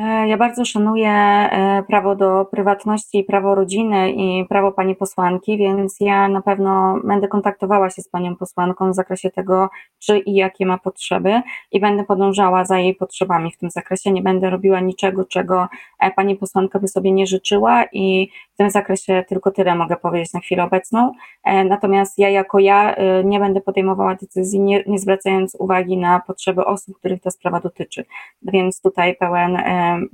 E, 0.00 0.28
ja 0.28 0.36
bardzo 0.36 0.64
szanuję 0.64 1.10
e, 1.10 1.82
prawo 1.88 2.16
do 2.16 2.44
prywatności 2.44 3.18
i 3.18 3.24
prawo 3.24 3.54
rodziny 3.54 4.10
i 4.10 4.46
prawo 4.48 4.72
pani 4.72 4.96
posłanki, 4.96 5.58
więc 5.58 5.96
ja 6.00 6.28
na 6.28 6.42
pewno 6.42 7.00
będę 7.04 7.28
kontaktowała 7.28 7.90
się 7.90 8.02
z 8.02 8.08
panią 8.08 8.36
posłanką 8.36 8.90
w 8.90 8.94
zakresie 8.94 9.30
tego, 9.30 9.68
czy 9.98 10.18
i 10.18 10.34
jakie 10.34 10.66
ma 10.66 10.78
potrzeby 10.78 11.42
i 11.72 11.80
będę 11.80 12.04
podążała 12.04 12.64
za 12.64 12.78
jej 12.78 12.94
potrzebami 12.94 13.52
w 13.52 13.58
tym 13.58 13.70
zakresie. 13.70 14.12
Nie 14.12 14.22
będę 14.22 14.50
robiła 14.50 14.80
niczego, 14.80 15.24
czego 15.24 15.68
e, 15.98 16.10
pani 16.10 16.36
posłanka 16.36 16.78
by 16.78 16.88
sobie 16.88 17.12
nie 17.12 17.26
życzyła 17.26 17.84
i 17.92 18.30
tym 18.60 18.70
zakresie 18.70 19.24
tylko 19.28 19.50
tyle 19.50 19.74
mogę 19.74 19.96
powiedzieć 19.96 20.32
na 20.32 20.40
chwilę 20.40 20.64
obecną. 20.64 21.12
Natomiast 21.44 22.18
ja 22.18 22.28
jako 22.28 22.58
ja 22.58 22.96
nie 23.24 23.40
będę 23.40 23.60
podejmowała 23.60 24.14
decyzji, 24.14 24.60
nie, 24.60 24.84
nie 24.86 24.98
zwracając 24.98 25.54
uwagi 25.54 25.96
na 25.96 26.20
potrzeby 26.20 26.64
osób, 26.64 26.98
których 26.98 27.22
ta 27.22 27.30
sprawa 27.30 27.60
dotyczy. 27.60 28.04
Więc 28.42 28.80
tutaj 28.80 29.16
pełen 29.16 29.58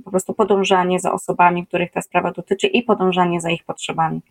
po 0.03 0.11
prostu 0.11 0.33
podążanie 0.33 0.99
za 0.99 1.11
osobami, 1.11 1.67
których 1.67 1.91
ta 1.91 2.01
sprawa 2.01 2.31
dotyczy 2.31 2.67
i 2.67 2.83
podążanie 2.83 3.41
za 3.41 3.49
ich 3.49 3.63
potrzebami. 3.63 4.21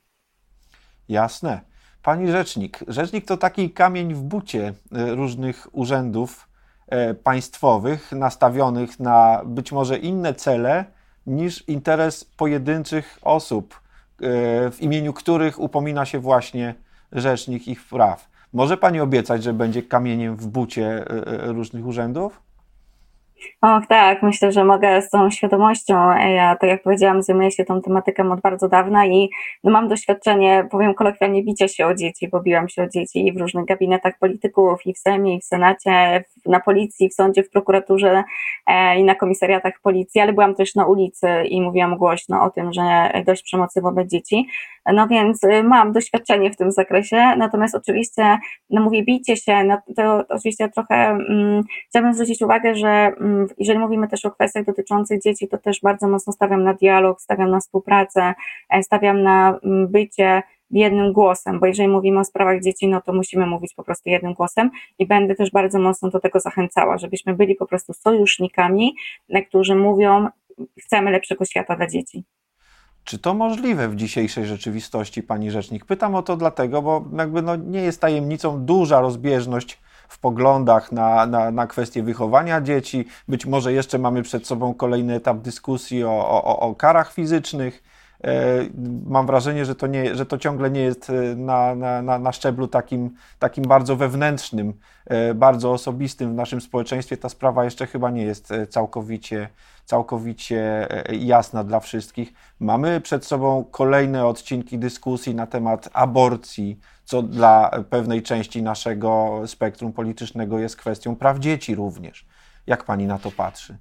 Jasne. 1.09 1.61
Pani 2.03 2.31
rzecznik, 2.31 2.79
rzecznik 2.89 3.25
to 3.25 3.37
taki 3.37 3.71
kamień 3.71 4.15
w 4.15 4.23
bucie 4.23 4.75
e, 4.93 5.15
różnych 5.15 5.69
urzędów 5.73 6.49
e, 6.89 7.15
państwowych 7.15 8.13
nastawionych 8.13 9.01
na 9.01 9.43
być 9.45 9.73
może 9.73 9.99
inne 9.99 10.35
cele 10.35 10.85
niż 11.27 11.69
interes 11.69 12.25
pojedynczych 12.25 13.19
osób, 13.23 13.75
e, 13.75 13.86
w 14.19 14.77
imieniu 14.81 15.13
których 15.13 15.61
upomina 15.61 16.05
się 16.05 16.19
właśnie 16.19 16.75
rzecznik 17.13 17.69
ich 17.69 17.85
praw. 17.85 18.29
Może 18.53 18.77
pani 18.77 19.01
obiecać, 19.01 19.43
że 19.43 19.53
będzie 19.53 19.83
kamieniem 19.83 20.37
w 20.37 20.47
bucie 20.47 21.05
różnych 21.43 21.87
urzędów? 21.87 22.46
Och, 23.63 23.87
tak, 23.89 24.23
myślę, 24.23 24.53
że 24.53 24.65
mogę 24.65 25.03
z 25.03 25.11
tą 25.11 25.31
świadomością. 25.31 25.95
Ja, 26.19 26.57
tak 26.57 26.71
jak 26.71 26.83
powiedziałam, 26.83 27.23
zajmuję 27.23 27.51
się 27.51 27.65
tą 27.65 27.83
tematyką 27.83 28.33
od 28.33 28.41
bardzo 28.41 28.69
dawna 28.69 29.07
i 29.07 29.31
no, 29.65 29.71
mam 29.71 29.89
doświadczenie, 29.89 30.69
powiem 30.71 30.95
kolokwialnie, 30.95 31.45
bicia 31.45 31.69
się 31.69 31.87
o 31.87 31.95
dzieci, 31.95 32.29
bo 32.29 32.41
biłam 32.41 32.69
się 32.69 32.83
o 32.83 32.89
dzieci 32.89 33.33
w 33.33 33.41
różnych 33.41 33.65
gabinetach 33.65 34.19
polityków, 34.19 34.87
i 34.87 34.95
w 34.95 34.99
Sejmie, 34.99 35.37
i 35.37 35.41
w 35.41 35.45
Senacie, 35.45 36.25
na 36.47 36.61
policji, 36.61 37.09
w 37.09 37.15
sądzie, 37.15 37.43
w 37.43 37.51
prokuraturze 37.51 38.25
e, 38.67 38.99
i 38.99 39.05
na 39.05 39.15
komisariatach 39.15 39.81
policji, 39.83 40.21
ale 40.21 40.33
byłam 40.33 40.55
też 40.55 40.75
na 40.75 40.87
ulicy 40.87 41.29
i 41.49 41.63
mówiłam 41.63 41.97
głośno 41.97 42.43
o 42.43 42.51
tym, 42.51 42.73
że 42.73 43.11
dość 43.27 43.43
przemocy 43.43 43.81
wobec 43.81 44.11
dzieci. 44.11 44.49
No 44.93 45.09
więc 45.09 45.45
y, 45.45 45.63
mam 45.63 45.93
doświadczenie 45.93 46.51
w 46.51 46.57
tym 46.57 46.73
zakresie, 46.73 47.17
natomiast 47.17 47.75
oczywiście, 47.75 48.39
no 48.71 48.81
mówię, 48.81 49.03
bijcie 49.03 49.37
się, 49.37 49.65
no 49.65 49.79
to 49.97 50.25
oczywiście 50.29 50.69
trochę 50.69 50.95
mm, 50.95 51.63
chciałabym 51.89 52.15
zwrócić 52.15 52.43
uwagę, 52.43 52.75
że 52.75 53.13
jeżeli 53.59 53.79
mówimy 53.79 54.09
też 54.09 54.25
o 54.25 54.31
kwestiach 54.31 54.65
dotyczących 54.65 55.23
dzieci, 55.23 55.49
to 55.49 55.59
też 55.59 55.81
bardzo 55.83 56.09
mocno 56.09 56.33
stawiam 56.33 56.63
na 56.63 56.75
dialog, 56.75 57.21
stawiam 57.21 57.51
na 57.51 57.61
współpracę, 57.61 58.35
e, 58.71 58.83
stawiam 58.83 59.23
na 59.23 59.59
mm, 59.65 59.89
bycie 59.89 60.43
jednym 60.71 61.13
głosem, 61.13 61.61
bo 61.61 61.67
jeżeli 61.67 61.89
mówimy 61.89 62.21
o 62.21 62.25
sprawach 62.25 62.63
dzieci, 62.63 62.89
no 62.89 63.01
to 63.01 63.13
musimy 63.13 63.47
mówić 63.47 63.75
po 63.75 63.85
prostu 63.85 64.11
jednym 64.11 64.35
głosem 64.35 64.71
i 64.99 65.07
będę 65.07 65.35
też 65.35 65.51
bardzo 65.51 65.79
mocno 65.79 66.11
do 66.11 66.21
tego 66.21 66.41
zachęcała, 66.41 66.99
żebyśmy 66.99 67.35
byli 67.35 67.55
po 67.55 67.67
prostu 67.67 67.93
sojusznikami, 67.93 68.95
którzy 69.49 69.75
mówią, 69.75 70.29
chcemy 70.81 71.11
lepszego 71.11 71.45
świata 71.45 71.77
dla 71.77 71.87
dzieci. 71.87 72.25
Czy 73.05 73.19
to 73.19 73.35
możliwe 73.35 73.89
w 73.89 73.97
dzisiejszej 73.97 74.47
rzeczywistości, 74.47 75.23
pani 75.23 75.51
rzecznik? 75.51 75.85
Pytam 75.85 76.15
o 76.15 76.23
to 76.23 76.37
dlatego, 76.37 76.83
bo 76.83 77.05
jakby 77.19 77.43
no 77.43 77.57
nie 77.57 77.83
jest 77.83 78.01
tajemnicą 78.01 78.65
duża 78.65 79.01
rozbieżność 79.01 79.79
w 80.09 80.19
poglądach 80.19 80.93
na, 80.93 81.27
na, 81.27 81.51
na 81.51 81.67
kwestie 81.67 82.03
wychowania 82.03 82.61
dzieci. 82.61 83.07
Być 83.29 83.47
może 83.47 83.73
jeszcze 83.73 83.99
mamy 83.99 84.23
przed 84.23 84.47
sobą 84.47 84.75
kolejny 84.75 85.15
etap 85.15 85.39
dyskusji 85.39 86.05
o, 86.05 86.43
o, 86.45 86.61
o 86.61 86.75
karach 86.75 87.13
fizycznych. 87.13 87.83
Mam 89.07 89.27
wrażenie, 89.27 89.65
że 89.65 89.75
to, 89.75 89.87
nie, 89.87 90.15
że 90.15 90.27
to 90.27 90.39
ciągle 90.39 90.71
nie 90.71 90.81
jest 90.81 91.13
na, 91.37 91.75
na, 91.75 92.19
na 92.19 92.33
szczeblu 92.33 92.69
takim, 92.69 93.15
takim 93.39 93.65
bardzo 93.65 93.97
wewnętrznym, 93.97 94.75
bardzo 95.35 95.73
osobistym 95.73 96.33
w 96.33 96.35
naszym 96.35 96.61
społeczeństwie. 96.61 97.17
Ta 97.17 97.29
sprawa 97.29 97.65
jeszcze 97.65 97.87
chyba 97.87 98.11
nie 98.11 98.23
jest 98.23 98.53
całkowicie, 98.71 99.49
całkowicie 99.85 100.89
jasna 101.13 101.65
dla 101.65 101.81
wszystkich. 101.81 102.33
Mamy 102.61 103.01
przed 103.01 103.25
sobą 103.25 103.65
kolejne 103.71 104.27
odcinki 104.27 104.79
dyskusji 104.79 105.35
na 105.35 105.47
temat 105.47 105.89
aborcji, 105.93 106.79
co 107.05 107.23
dla 107.23 107.71
pewnej 107.91 108.23
części 108.23 108.63
naszego 108.63 109.41
spektrum 109.47 109.93
politycznego 109.93 110.59
jest 110.59 110.77
kwestią 110.77 111.17
praw 111.17 111.39
dzieci 111.39 111.75
również. 111.75 112.27
Jak 112.67 112.85
pani 112.85 113.07
na 113.07 113.19
to 113.19 113.31
patrzy? 113.31 113.79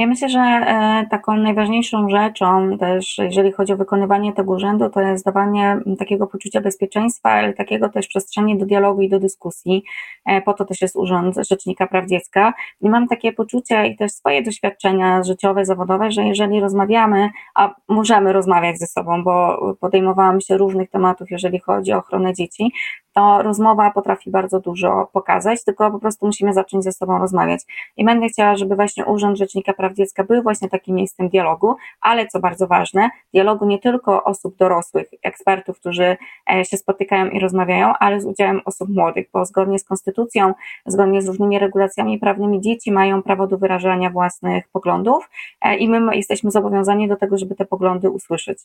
Ja 0.00 0.06
myślę, 0.06 0.28
że 0.28 0.40
e, 0.40 1.06
taką 1.10 1.36
najważniejszą 1.36 2.08
rzeczą 2.08 2.78
też, 2.78 3.18
jeżeli 3.18 3.52
chodzi 3.52 3.72
o 3.72 3.76
wykonywanie 3.76 4.32
tego 4.32 4.52
urzędu, 4.52 4.90
to 4.90 5.00
jest 5.00 5.24
dawanie 5.24 5.80
takiego 5.98 6.26
poczucia 6.26 6.60
bezpieczeństwa, 6.60 7.30
ale 7.30 7.52
takiego 7.52 7.88
też 7.88 8.08
przestrzeni 8.08 8.58
do 8.58 8.66
dialogu 8.66 9.02
i 9.02 9.08
do 9.08 9.20
dyskusji. 9.20 9.82
E, 10.26 10.42
po 10.42 10.54
to 10.54 10.64
też 10.64 10.80
jest 10.80 10.96
Urząd 10.96 11.36
Rzecznika 11.50 11.86
Praw 11.86 12.06
Dziecka. 12.06 12.52
I 12.80 12.90
mam 12.90 13.08
takie 13.08 13.32
poczucie 13.32 13.86
i 13.86 13.96
też 13.96 14.12
swoje 14.12 14.42
doświadczenia 14.42 15.22
życiowe, 15.22 15.64
zawodowe, 15.64 16.12
że 16.12 16.24
jeżeli 16.24 16.60
rozmawiamy, 16.60 17.30
a 17.54 17.74
możemy 17.88 18.32
rozmawiać 18.32 18.78
ze 18.78 18.86
sobą, 18.86 19.24
bo 19.24 19.58
podejmowałam 19.80 20.40
się 20.40 20.56
różnych 20.56 20.90
tematów, 20.90 21.30
jeżeli 21.30 21.58
chodzi 21.58 21.92
o 21.92 21.98
ochronę 21.98 22.34
dzieci, 22.34 22.72
to 23.12 23.42
rozmowa 23.42 23.90
potrafi 23.90 24.30
bardzo 24.30 24.60
dużo 24.60 25.08
pokazać, 25.12 25.64
tylko 25.64 25.90
po 25.90 25.98
prostu 25.98 26.26
musimy 26.26 26.54
zacząć 26.54 26.84
ze 26.84 26.92
sobą 26.92 27.18
rozmawiać. 27.18 27.60
I 27.96 28.04
będę 28.04 28.28
chciała, 28.28 28.56
żeby 28.56 28.76
właśnie 28.76 29.04
Urząd 29.06 29.38
Rzecznika 29.38 29.72
Praw 29.72 29.94
Dziecka 29.94 30.24
był 30.24 30.42
właśnie 30.42 30.68
takim 30.68 30.94
miejscem 30.94 31.28
dialogu, 31.28 31.76
ale 32.00 32.26
co 32.26 32.40
bardzo 32.40 32.66
ważne, 32.66 33.10
dialogu 33.34 33.66
nie 33.66 33.78
tylko 33.78 34.24
osób 34.24 34.56
dorosłych, 34.56 35.06
ekspertów, 35.22 35.80
którzy 35.80 36.16
e, 36.52 36.64
się 36.64 36.76
spotykają 36.76 37.26
i 37.26 37.40
rozmawiają, 37.40 37.92
ale 38.00 38.20
z 38.20 38.24
udziałem 38.24 38.60
osób 38.64 38.88
młodych, 38.88 39.26
bo 39.32 39.44
zgodnie 39.44 39.78
z 39.78 39.84
konstytucją, 39.84 40.54
zgodnie 40.86 41.22
z 41.22 41.28
różnymi 41.28 41.58
regulacjami 41.58 42.18
prawnymi 42.18 42.60
dzieci 42.60 42.92
mają 42.92 43.22
prawo 43.22 43.46
do 43.46 43.58
wyrażania 43.58 44.10
własnych 44.10 44.68
poglądów 44.68 45.30
e, 45.60 45.76
i 45.76 45.88
my 45.88 46.16
jesteśmy 46.16 46.50
zobowiązani 46.50 47.08
do 47.08 47.16
tego, 47.16 47.38
żeby 47.38 47.54
te 47.54 47.64
poglądy 47.64 48.10
usłyszeć. 48.10 48.58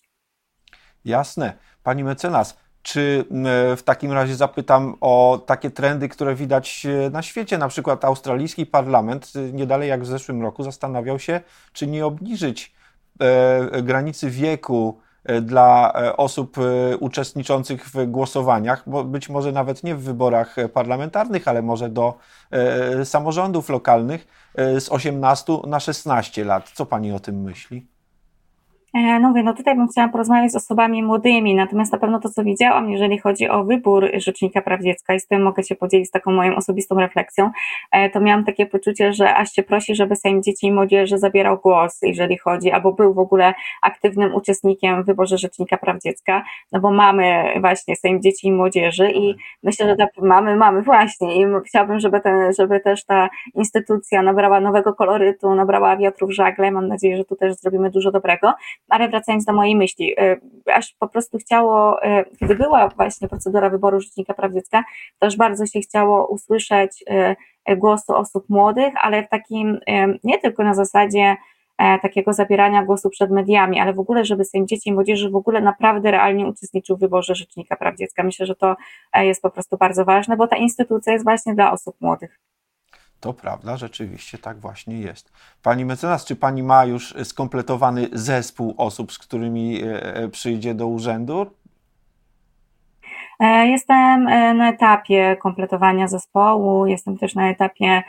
Jasne. 1.06 1.54
Pani 1.84 2.04
mecenas, 2.04 2.65
czy 2.86 3.26
w 3.78 3.82
takim 3.86 4.12
razie 4.12 4.36
zapytam 4.36 4.96
o 5.02 5.42
takie 5.46 5.72
trendy, 5.72 6.10
które 6.10 6.36
widać 6.36 6.86
e, 6.86 7.10
na 7.10 7.22
świecie? 7.22 7.58
Na 7.58 7.68
przykład 7.68 8.06
australijski 8.06 8.66
parlament 8.66 9.34
e, 9.36 9.40
nie 9.40 9.66
dalej 9.66 9.90
jak 9.90 10.04
w 10.04 10.06
zeszłym 10.06 10.42
roku 10.42 10.64
zastanawiał 10.64 11.20
się, 11.20 11.42
czy 11.74 11.88
nie 11.88 12.06
obniżyć 12.06 12.74
e, 13.20 13.82
granicy 13.82 14.30
wieku 14.30 15.00
dla 15.42 15.94
osób 16.18 16.58
uczestniczących 17.00 17.90
w 17.90 18.06
głosowaniach, 18.06 18.84
bo 18.88 19.04
być 19.04 19.30
może 19.30 19.52
nawet 19.52 19.84
nie 19.84 19.96
w 19.96 20.02
wyborach 20.02 20.56
parlamentarnych, 20.74 21.48
ale 21.48 21.62
może 21.62 21.90
do 21.90 22.14
samorządów 23.04 23.70
lokalnych 23.70 24.28
z 24.56 24.90
18 24.90 25.54
na 25.68 25.80
16 25.80 26.46
lat. 26.46 26.72
Co 26.74 26.86
pani 26.86 27.12
o 27.12 27.20
tym 27.20 27.42
myśli? 27.42 27.95
E, 28.96 29.20
no 29.20 29.30
mówię, 29.30 29.44
no 29.44 29.54
tutaj 29.54 29.76
bym 29.76 29.88
chciała 29.88 30.08
porozmawiać 30.08 30.52
z 30.52 30.56
osobami 30.56 31.04
młodymi, 31.04 31.56
natomiast 31.56 31.92
na 31.92 31.98
pewno 31.98 32.20
to, 32.20 32.30
co 32.30 32.44
widziałam, 32.44 32.90
jeżeli 32.90 33.18
chodzi 33.20 33.50
o 33.50 33.64
wybór 33.64 34.12
Rzecznika 34.14 34.62
Praw 34.62 34.82
Dziecka 34.82 35.14
i 35.14 35.20
z 35.20 35.28
tym 35.28 35.44
mogę 35.44 35.64
się 35.64 35.76
podzielić 35.76 36.08
z 36.08 36.12
taką 36.12 36.32
moją 36.32 36.56
osobistą 36.56 36.96
refleksją, 37.00 37.52
e, 37.92 38.10
to 38.10 38.20
miałam 38.22 38.46
takie 38.46 38.66
poczucie, 38.66 39.14
że 39.14 39.36
aż 39.36 39.52
się 39.52 39.64
prosi, 39.64 39.96
żeby 39.96 40.16
Sejm 40.16 40.44
Dzieci 40.44 40.68
i 40.68 40.72
Młodzieży 40.72 41.18
zabierał 41.18 41.58
głos, 41.58 42.00
jeżeli 42.02 42.38
chodzi, 42.38 42.72
albo 42.72 42.94
był 42.94 43.14
w 43.14 43.20
ogóle 43.20 43.54
aktywnym 43.82 44.36
uczestnikiem 44.36 45.04
w 45.04 45.06
wyborze 45.06 45.38
Rzecznika 45.38 45.78
Praw 45.78 46.02
Dziecka, 46.02 46.44
no 46.72 46.80
bo 46.80 46.92
mamy 46.92 47.54
właśnie 47.62 47.96
Sejm 47.96 48.22
Dzieci 48.22 48.48
i 48.48 48.52
Młodzieży 48.52 49.12
i 49.12 49.36
myślę, 49.64 49.88
że 49.88 49.96
ta, 49.96 50.08
mamy, 50.22 50.56
mamy 50.56 50.82
właśnie 50.82 51.42
i 51.42 51.46
chciałabym, 51.68 52.00
żeby, 52.00 52.22
ten, 52.22 52.54
żeby 52.54 52.80
też 52.80 53.06
ta 53.06 53.30
instytucja 53.56 54.22
nabrała 54.22 54.60
nowego 54.60 54.94
kolorytu, 54.94 55.56
nabrała 55.56 55.98
wiatru 55.98 56.28
w 56.28 56.32
żagle, 56.32 56.72
mam 56.72 56.88
nadzieję, 56.88 57.18
że 57.18 57.26
tu 57.26 57.36
też 57.36 57.54
zrobimy 57.56 57.90
dużo 57.90 58.12
dobrego, 58.12 58.54
ale 58.90 59.10
wracając 59.10 59.46
do 59.46 59.54
mojej 59.54 59.76
myśli, 59.76 60.20
y, 60.20 60.42
aż 60.74 60.96
po 61.00 61.08
prostu 61.08 61.38
chciało, 61.38 62.04
y, 62.06 62.26
kiedy 62.40 62.56
była 62.56 62.88
właśnie 62.88 63.28
procedura 63.28 63.70
wyboru 63.70 64.00
Rzecznika 64.00 64.34
Praw 64.34 64.54
Dziecka, 64.54 64.84
też 65.20 65.38
bardzo 65.38 65.66
się 65.66 65.80
chciało 65.80 66.28
usłyszeć 66.28 67.04
y, 67.70 67.76
głosu 67.76 68.16
osób 68.16 68.50
młodych, 68.50 68.94
ale 69.02 69.24
w 69.24 69.30
takim, 69.30 69.80
nie 70.24 70.40
tylko 70.40 70.64
na 70.64 70.74
zasadzie 70.74 71.36
e, 71.78 72.00
takiego 72.00 72.34
zabierania 72.34 72.84
głosu 72.84 73.10
przed 73.10 73.32
mediami, 73.32 73.80
ale 73.80 73.94
w 73.94 74.00
ogóle, 74.00 74.26
żeby 74.26 74.46
Sejm 74.46 74.68
Dzieci 74.68 74.90
i 74.90 74.94
Młodzieży 74.94 75.30
w 75.30 75.36
ogóle 75.36 75.62
naprawdę 75.62 76.12
realnie 76.12 76.48
uczestniczył 76.48 76.98
w 76.98 77.00
wyborze 77.00 77.36
Rzecznika 77.36 77.76
Praw 77.76 77.96
Dziecka. 77.96 78.24
Myślę, 78.24 78.46
że 78.46 78.56
to 78.56 78.76
e, 79.14 79.26
jest 79.26 79.42
po 79.42 79.50
prostu 79.50 79.78
bardzo 79.78 80.06
ważne, 80.06 80.38
bo 80.38 80.48
ta 80.48 80.56
instytucja 80.56 81.14
jest 81.14 81.26
właśnie 81.26 81.56
dla 81.56 81.72
osób 81.72 81.96
młodych. 82.02 82.40
To 83.26 83.34
prawda, 83.34 83.78
rzeczywiście 83.78 84.38
tak 84.38 84.60
właśnie 84.60 85.00
jest. 85.00 85.34
Pani 85.64 85.86
mecenas, 85.86 86.26
czy 86.26 86.36
pani 86.36 86.64
ma 86.64 86.86
już 86.86 87.14
skompletowany 87.24 88.08
zespół 88.14 88.74
osób, 88.78 89.12
z 89.12 89.18
którymi 89.18 89.84
e, 89.84 90.16
e, 90.16 90.28
przyjdzie 90.28 90.74
do 90.74 90.88
urzędu? 90.88 91.46
E, 93.40 93.68
jestem 93.68 94.24
na 94.58 94.70
etapie 94.70 95.38
kompletowania 95.42 96.08
zespołu, 96.08 96.86
jestem 96.86 97.18
też 97.18 97.36
na 97.36 97.50
etapie 97.50 98.04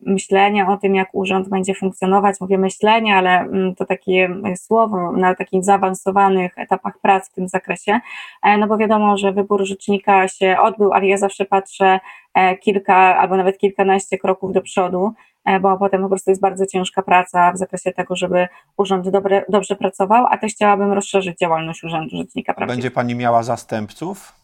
myślenia 0.00 0.68
o 0.68 0.76
tym, 0.76 0.94
jak 0.94 1.08
urząd 1.12 1.48
będzie 1.48 1.74
funkcjonować. 1.74 2.40
Mówię 2.40 2.58
myślenie, 2.58 3.16
ale 3.16 3.40
mm, 3.40 3.74
to 3.74 3.84
takie 3.84 4.28
słowo 4.56 5.12
na 5.12 5.34
takich 5.34 5.64
zaawansowanych 5.64 6.58
etapach 6.58 6.98
prac 6.98 7.30
w 7.30 7.32
tym 7.32 7.48
zakresie, 7.48 8.00
e, 8.42 8.58
no 8.58 8.66
bo 8.66 8.76
wiadomo, 8.76 9.16
że 9.16 9.32
wybór 9.32 9.64
rzecznika 9.64 10.28
się 10.28 10.56
odbył, 10.60 10.92
ale 10.92 11.06
ja 11.06 11.16
zawsze 11.16 11.44
patrzę 11.44 12.00
e, 12.34 12.56
kilka 12.56 12.94
albo 12.94 13.36
nawet 13.36 13.58
kilkanaście 13.58 14.18
kroków 14.18 14.52
do 14.52 14.62
przodu, 14.62 15.12
e, 15.44 15.60
bo 15.60 15.78
potem 15.78 16.02
po 16.02 16.08
prostu 16.08 16.30
jest 16.30 16.40
bardzo 16.40 16.66
ciężka 16.66 17.02
praca 17.02 17.52
w 17.52 17.58
zakresie 17.58 17.92
tego, 17.92 18.16
żeby 18.16 18.48
urząd 18.76 19.08
dobre, 19.08 19.44
dobrze 19.48 19.76
pracował, 19.76 20.26
a 20.30 20.38
też 20.38 20.52
chciałabym 20.52 20.92
rozszerzyć 20.92 21.38
działalność 21.38 21.84
Urzędu 21.84 22.16
Rzecznika 22.16 22.54
Praw 22.54 22.68
Będzie 22.68 22.90
Pani 22.90 23.14
miała 23.14 23.42
zastępców? 23.42 24.41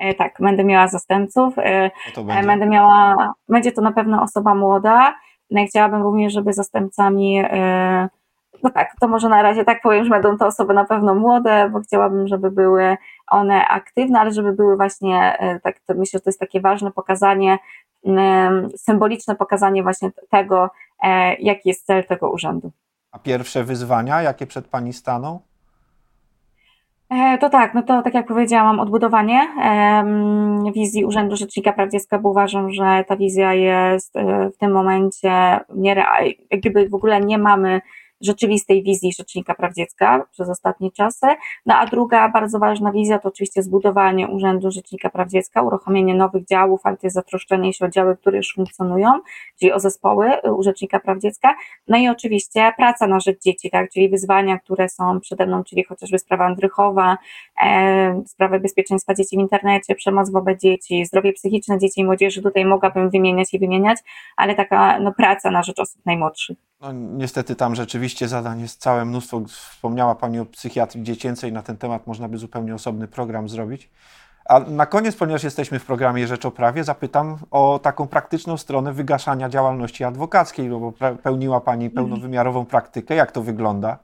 E, 0.00 0.14
tak, 0.14 0.34
będę 0.40 0.64
miała 0.64 0.88
zastępców. 0.88 1.54
E, 1.58 1.90
no 2.16 2.24
będzie? 2.24 2.46
Będę 2.46 2.66
miała, 2.66 3.32
będzie 3.48 3.72
to 3.72 3.82
na 3.82 3.92
pewno 3.92 4.22
osoba 4.22 4.54
młoda. 4.54 5.14
No 5.50 5.66
chciałabym 5.66 6.02
również, 6.02 6.32
żeby 6.32 6.52
zastępcami, 6.52 7.38
e, 7.38 8.08
no 8.62 8.70
tak, 8.70 8.92
to 9.00 9.08
może 9.08 9.28
na 9.28 9.42
razie 9.42 9.64
tak 9.64 9.82
powiem, 9.82 10.04
że 10.04 10.10
będą 10.10 10.38
to 10.38 10.46
osoby 10.46 10.74
na 10.74 10.84
pewno 10.84 11.14
młode, 11.14 11.70
bo 11.72 11.80
chciałabym, 11.80 12.28
żeby 12.28 12.50
były 12.50 12.96
one 13.30 13.68
aktywne, 13.68 14.20
ale 14.20 14.32
żeby 14.32 14.52
były 14.52 14.76
właśnie, 14.76 15.38
tak, 15.62 15.80
myślę, 15.88 16.18
że 16.18 16.20
to 16.20 16.30
jest 16.30 16.40
takie 16.40 16.60
ważne 16.60 16.90
pokazanie, 16.90 17.58
symboliczne 18.76 19.36
pokazanie 19.36 19.82
właśnie 19.82 20.10
tego, 20.30 20.70
jaki 21.38 21.68
jest 21.68 21.86
cel 21.86 22.04
tego 22.04 22.30
urzędu. 22.30 22.70
A 23.12 23.18
pierwsze 23.18 23.64
wyzwania, 23.64 24.22
jakie 24.22 24.46
przed 24.46 24.68
Pani 24.68 24.92
staną? 24.92 25.40
E, 27.10 27.38
to 27.38 27.50
tak, 27.50 27.74
no 27.74 27.82
to 27.82 28.02
tak 28.02 28.14
jak 28.14 28.26
powiedziałam, 28.26 28.80
odbudowanie 28.80 29.48
wizji 30.74 31.04
Urzędu 31.04 31.36
Rzecznika 31.36 31.72
Praw 31.72 31.90
Dziecka, 31.90 32.18
bo 32.18 32.30
uważam, 32.30 32.72
że 32.72 33.04
ta 33.08 33.16
wizja 33.16 33.54
jest 33.54 34.16
e, 34.16 34.50
w 34.50 34.56
tym 34.56 34.72
momencie 34.72 35.60
nierealna, 35.74 36.32
jakby 36.50 36.88
w 36.88 36.94
ogóle 36.94 37.20
nie 37.20 37.38
mamy 37.38 37.80
rzeczywistej 38.20 38.82
wizji 38.82 39.12
Rzecznika 39.12 39.54
Praw 39.54 39.74
Dziecka 39.74 40.26
przez 40.30 40.48
ostatnie 40.48 40.90
czasy. 40.90 41.26
No 41.66 41.74
a 41.74 41.86
druga 41.86 42.28
bardzo 42.28 42.58
ważna 42.58 42.92
wizja 42.92 43.18
to 43.18 43.28
oczywiście 43.28 43.62
zbudowanie 43.62 44.28
Urzędu 44.28 44.70
Rzecznika 44.70 45.10
Praw 45.10 45.28
Dziecka, 45.28 45.62
uruchomienie 45.62 46.14
nowych 46.14 46.44
działów, 46.46 46.80
ale 46.84 46.96
jest 47.02 47.14
zatroszczenie 47.14 47.72
się 47.72 47.84
o 47.84 47.88
działy, 47.88 48.16
które 48.16 48.36
już 48.36 48.54
funkcjonują, 48.54 49.20
czyli 49.58 49.72
o 49.72 49.80
zespoły 49.80 50.30
u 50.56 50.62
Rzecznika 50.62 51.00
Praw 51.00 51.18
Dziecka. 51.18 51.54
No 51.88 51.98
i 51.98 52.08
oczywiście 52.08 52.72
praca 52.76 53.06
na 53.06 53.20
rzecz 53.20 53.42
dzieci, 53.42 53.70
tak, 53.70 53.90
czyli 53.90 54.08
wyzwania, 54.08 54.58
które 54.58 54.88
są 54.88 55.20
przede 55.20 55.46
mną, 55.46 55.64
czyli 55.64 55.84
chociażby 55.84 56.18
sprawa 56.18 56.44
Andrychowa, 56.44 57.18
e, 57.62 58.22
sprawy 58.26 58.60
bezpieczeństwa 58.60 59.14
dzieci 59.14 59.36
w 59.36 59.40
internecie, 59.40 59.94
przemoc 59.94 60.30
wobec 60.30 60.60
dzieci, 60.60 61.04
zdrowie 61.04 61.32
psychiczne 61.32 61.78
dzieci 61.78 62.00
i 62.00 62.04
młodzieży, 62.04 62.42
tutaj 62.42 62.64
mogłabym 62.64 63.10
wymieniać 63.10 63.54
i 63.54 63.58
wymieniać, 63.58 63.98
ale 64.36 64.54
taka 64.54 64.98
no, 65.00 65.12
praca 65.12 65.50
na 65.50 65.62
rzecz 65.62 65.78
osób 65.78 66.06
najmłodszych. 66.06 66.69
No, 66.80 66.92
niestety 66.92 67.56
tam 67.56 67.74
rzeczywiście 67.74 68.28
zadań 68.28 68.60
jest 68.60 68.80
całe 68.80 69.04
mnóstwo. 69.04 69.40
Wspomniała 69.48 70.14
Pani 70.14 70.38
o 70.38 70.44
psychiatrii 70.46 71.04
dziecięcej, 71.04 71.52
na 71.52 71.62
ten 71.62 71.76
temat 71.76 72.06
można 72.06 72.28
by 72.28 72.38
zupełnie 72.38 72.74
osobny 72.74 73.08
program 73.08 73.48
zrobić. 73.48 73.90
A 74.44 74.60
na 74.60 74.86
koniec, 74.86 75.16
ponieważ 75.16 75.44
jesteśmy 75.44 75.78
w 75.78 75.84
programie 75.84 76.26
Rzecz 76.26 76.46
o 76.46 76.50
Prawie, 76.50 76.84
zapytam 76.84 77.38
o 77.50 77.80
taką 77.82 78.06
praktyczną 78.06 78.56
stronę 78.56 78.92
wygaszania 78.92 79.48
działalności 79.48 80.04
adwokackiej, 80.04 80.68
bo 80.68 80.92
pełniła 81.22 81.60
Pani 81.60 81.90
pełnowymiarową 81.90 82.66
praktykę. 82.66 83.14
Jak 83.14 83.32
to 83.32 83.42
wygląda? 83.42 83.98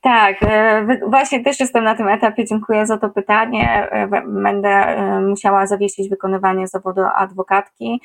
Tak, 0.00 0.36
e, 0.42 0.86
właśnie 1.08 1.44
też 1.44 1.60
jestem 1.60 1.84
na 1.84 1.94
tym 1.94 2.08
etapie. 2.08 2.44
Dziękuję 2.44 2.86
za 2.86 2.98
to 2.98 3.08
pytanie. 3.08 3.88
E, 3.90 4.22
będę 4.26 4.68
e, 4.68 5.20
musiała 5.20 5.66
zawiesić 5.66 6.08
wykonywanie 6.08 6.66
zawodu 6.66 7.00
adwokatki, 7.14 8.00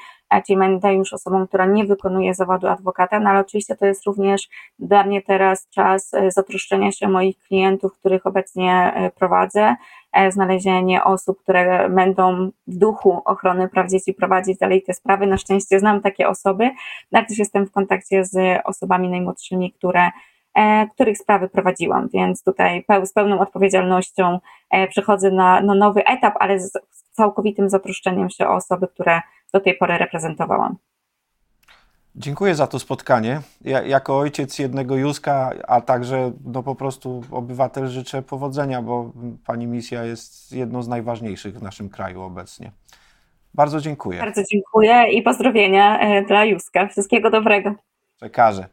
czyli 0.48 0.60
będę 0.60 0.94
już 0.94 1.14
osobą, 1.14 1.48
która 1.48 1.66
nie 1.66 1.86
wykonuje 1.86 2.34
zawodu 2.34 2.68
adwokata, 2.68 3.20
no 3.20 3.30
ale 3.30 3.40
oczywiście 3.40 3.76
to 3.76 3.86
jest 3.86 4.06
również 4.06 4.50
dla 4.80 5.04
mnie 5.04 5.22
teraz 5.22 5.70
czas 5.70 6.12
zatroszczenia 6.28 6.92
się 6.92 7.08
moich 7.08 7.38
klientów, 7.38 8.00
których 8.00 8.28
obecnie 8.28 8.94
prowadzę, 9.20 9.76
znalezienie 10.30 11.04
osób, 11.04 11.42
które 11.44 11.90
będą 11.90 12.52
w 12.68 12.78
duchu 12.78 13.22
ochrony 13.26 13.70
praw 13.70 13.90
dzieci 13.90 14.14
prowadzić 14.14 14.58
dalej 14.58 14.84
te 14.84 14.94
sprawy. 14.94 15.28
Na 15.28 15.38
szczęście 15.38 15.80
znam 15.80 16.02
takie 16.02 16.30
osoby, 16.30 16.70
ale 17.14 17.26
też 17.26 17.38
jestem 17.38 17.66
w 17.66 17.72
kontakcie 17.72 18.26
z 18.26 18.62
osobami 18.66 19.10
najmłodszymi, 19.10 19.72
które 19.72 20.12
których 20.94 21.18
sprawy 21.18 21.50
prowadziłam, 21.50 22.10
więc 22.14 22.44
tutaj 22.44 22.86
z 23.06 23.14
pełną 23.14 23.40
odpowiedzialnością 23.40 24.40
e, 24.70 24.88
przechodzę 24.88 25.32
na, 25.32 25.62
na 25.62 25.76
nowy 25.76 26.06
etap, 26.06 26.34
ale 26.40 26.60
z 26.60 26.72
całkowitym 27.12 27.70
zatroszczeniem 27.70 28.30
się 28.30 28.48
o 28.48 28.56
osoby, 28.56 28.88
które 28.88 29.22
do 29.54 29.60
tej 29.60 29.78
pory 29.78 29.98
reprezentowałam. 29.98 30.78
Dziękuję 32.16 32.56
za 32.56 32.68
to 32.68 32.80
spotkanie. 32.80 33.42
Ja, 33.62 33.82
jako 33.82 34.18
ojciec 34.18 34.60
jednego 34.60 34.98
Józka, 34.98 35.52
a 35.68 35.82
także 35.82 36.32
no 36.46 36.64
po 36.64 36.76
prostu 36.76 37.24
obywatel 37.32 37.88
życzę 37.88 38.22
powodzenia, 38.22 38.82
bo 38.82 39.12
Pani 39.46 39.68
misja 39.68 40.04
jest 40.04 40.52
jedną 40.52 40.84
z 40.84 40.88
najważniejszych 40.88 41.60
w 41.60 41.64
naszym 41.64 41.90
kraju 41.90 42.22
obecnie. 42.22 42.72
Bardzo 43.54 43.82
dziękuję. 43.82 44.20
Bardzo 44.20 44.44
dziękuję 44.52 45.12
i 45.12 45.22
pozdrowienia 45.22 46.00
e, 46.00 46.26
dla 46.26 46.46
Józka. 46.46 46.88
Wszystkiego 46.88 47.30
dobrego. 47.30 47.76
Przekażę. 48.18 48.68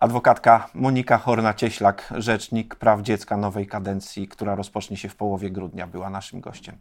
Adwokatka 0.00 0.68
Monika 0.74 1.18
Horna-Cieślak, 1.18 2.14
rzecznik 2.16 2.74
praw 2.74 3.02
dziecka 3.02 3.36
nowej 3.36 3.66
kadencji, 3.66 4.28
która 4.28 4.54
rozpocznie 4.54 4.96
się 4.96 5.08
w 5.08 5.16
połowie 5.16 5.50
grudnia, 5.50 5.86
była 5.86 6.10
naszym 6.10 6.40
gościem. 6.40 6.78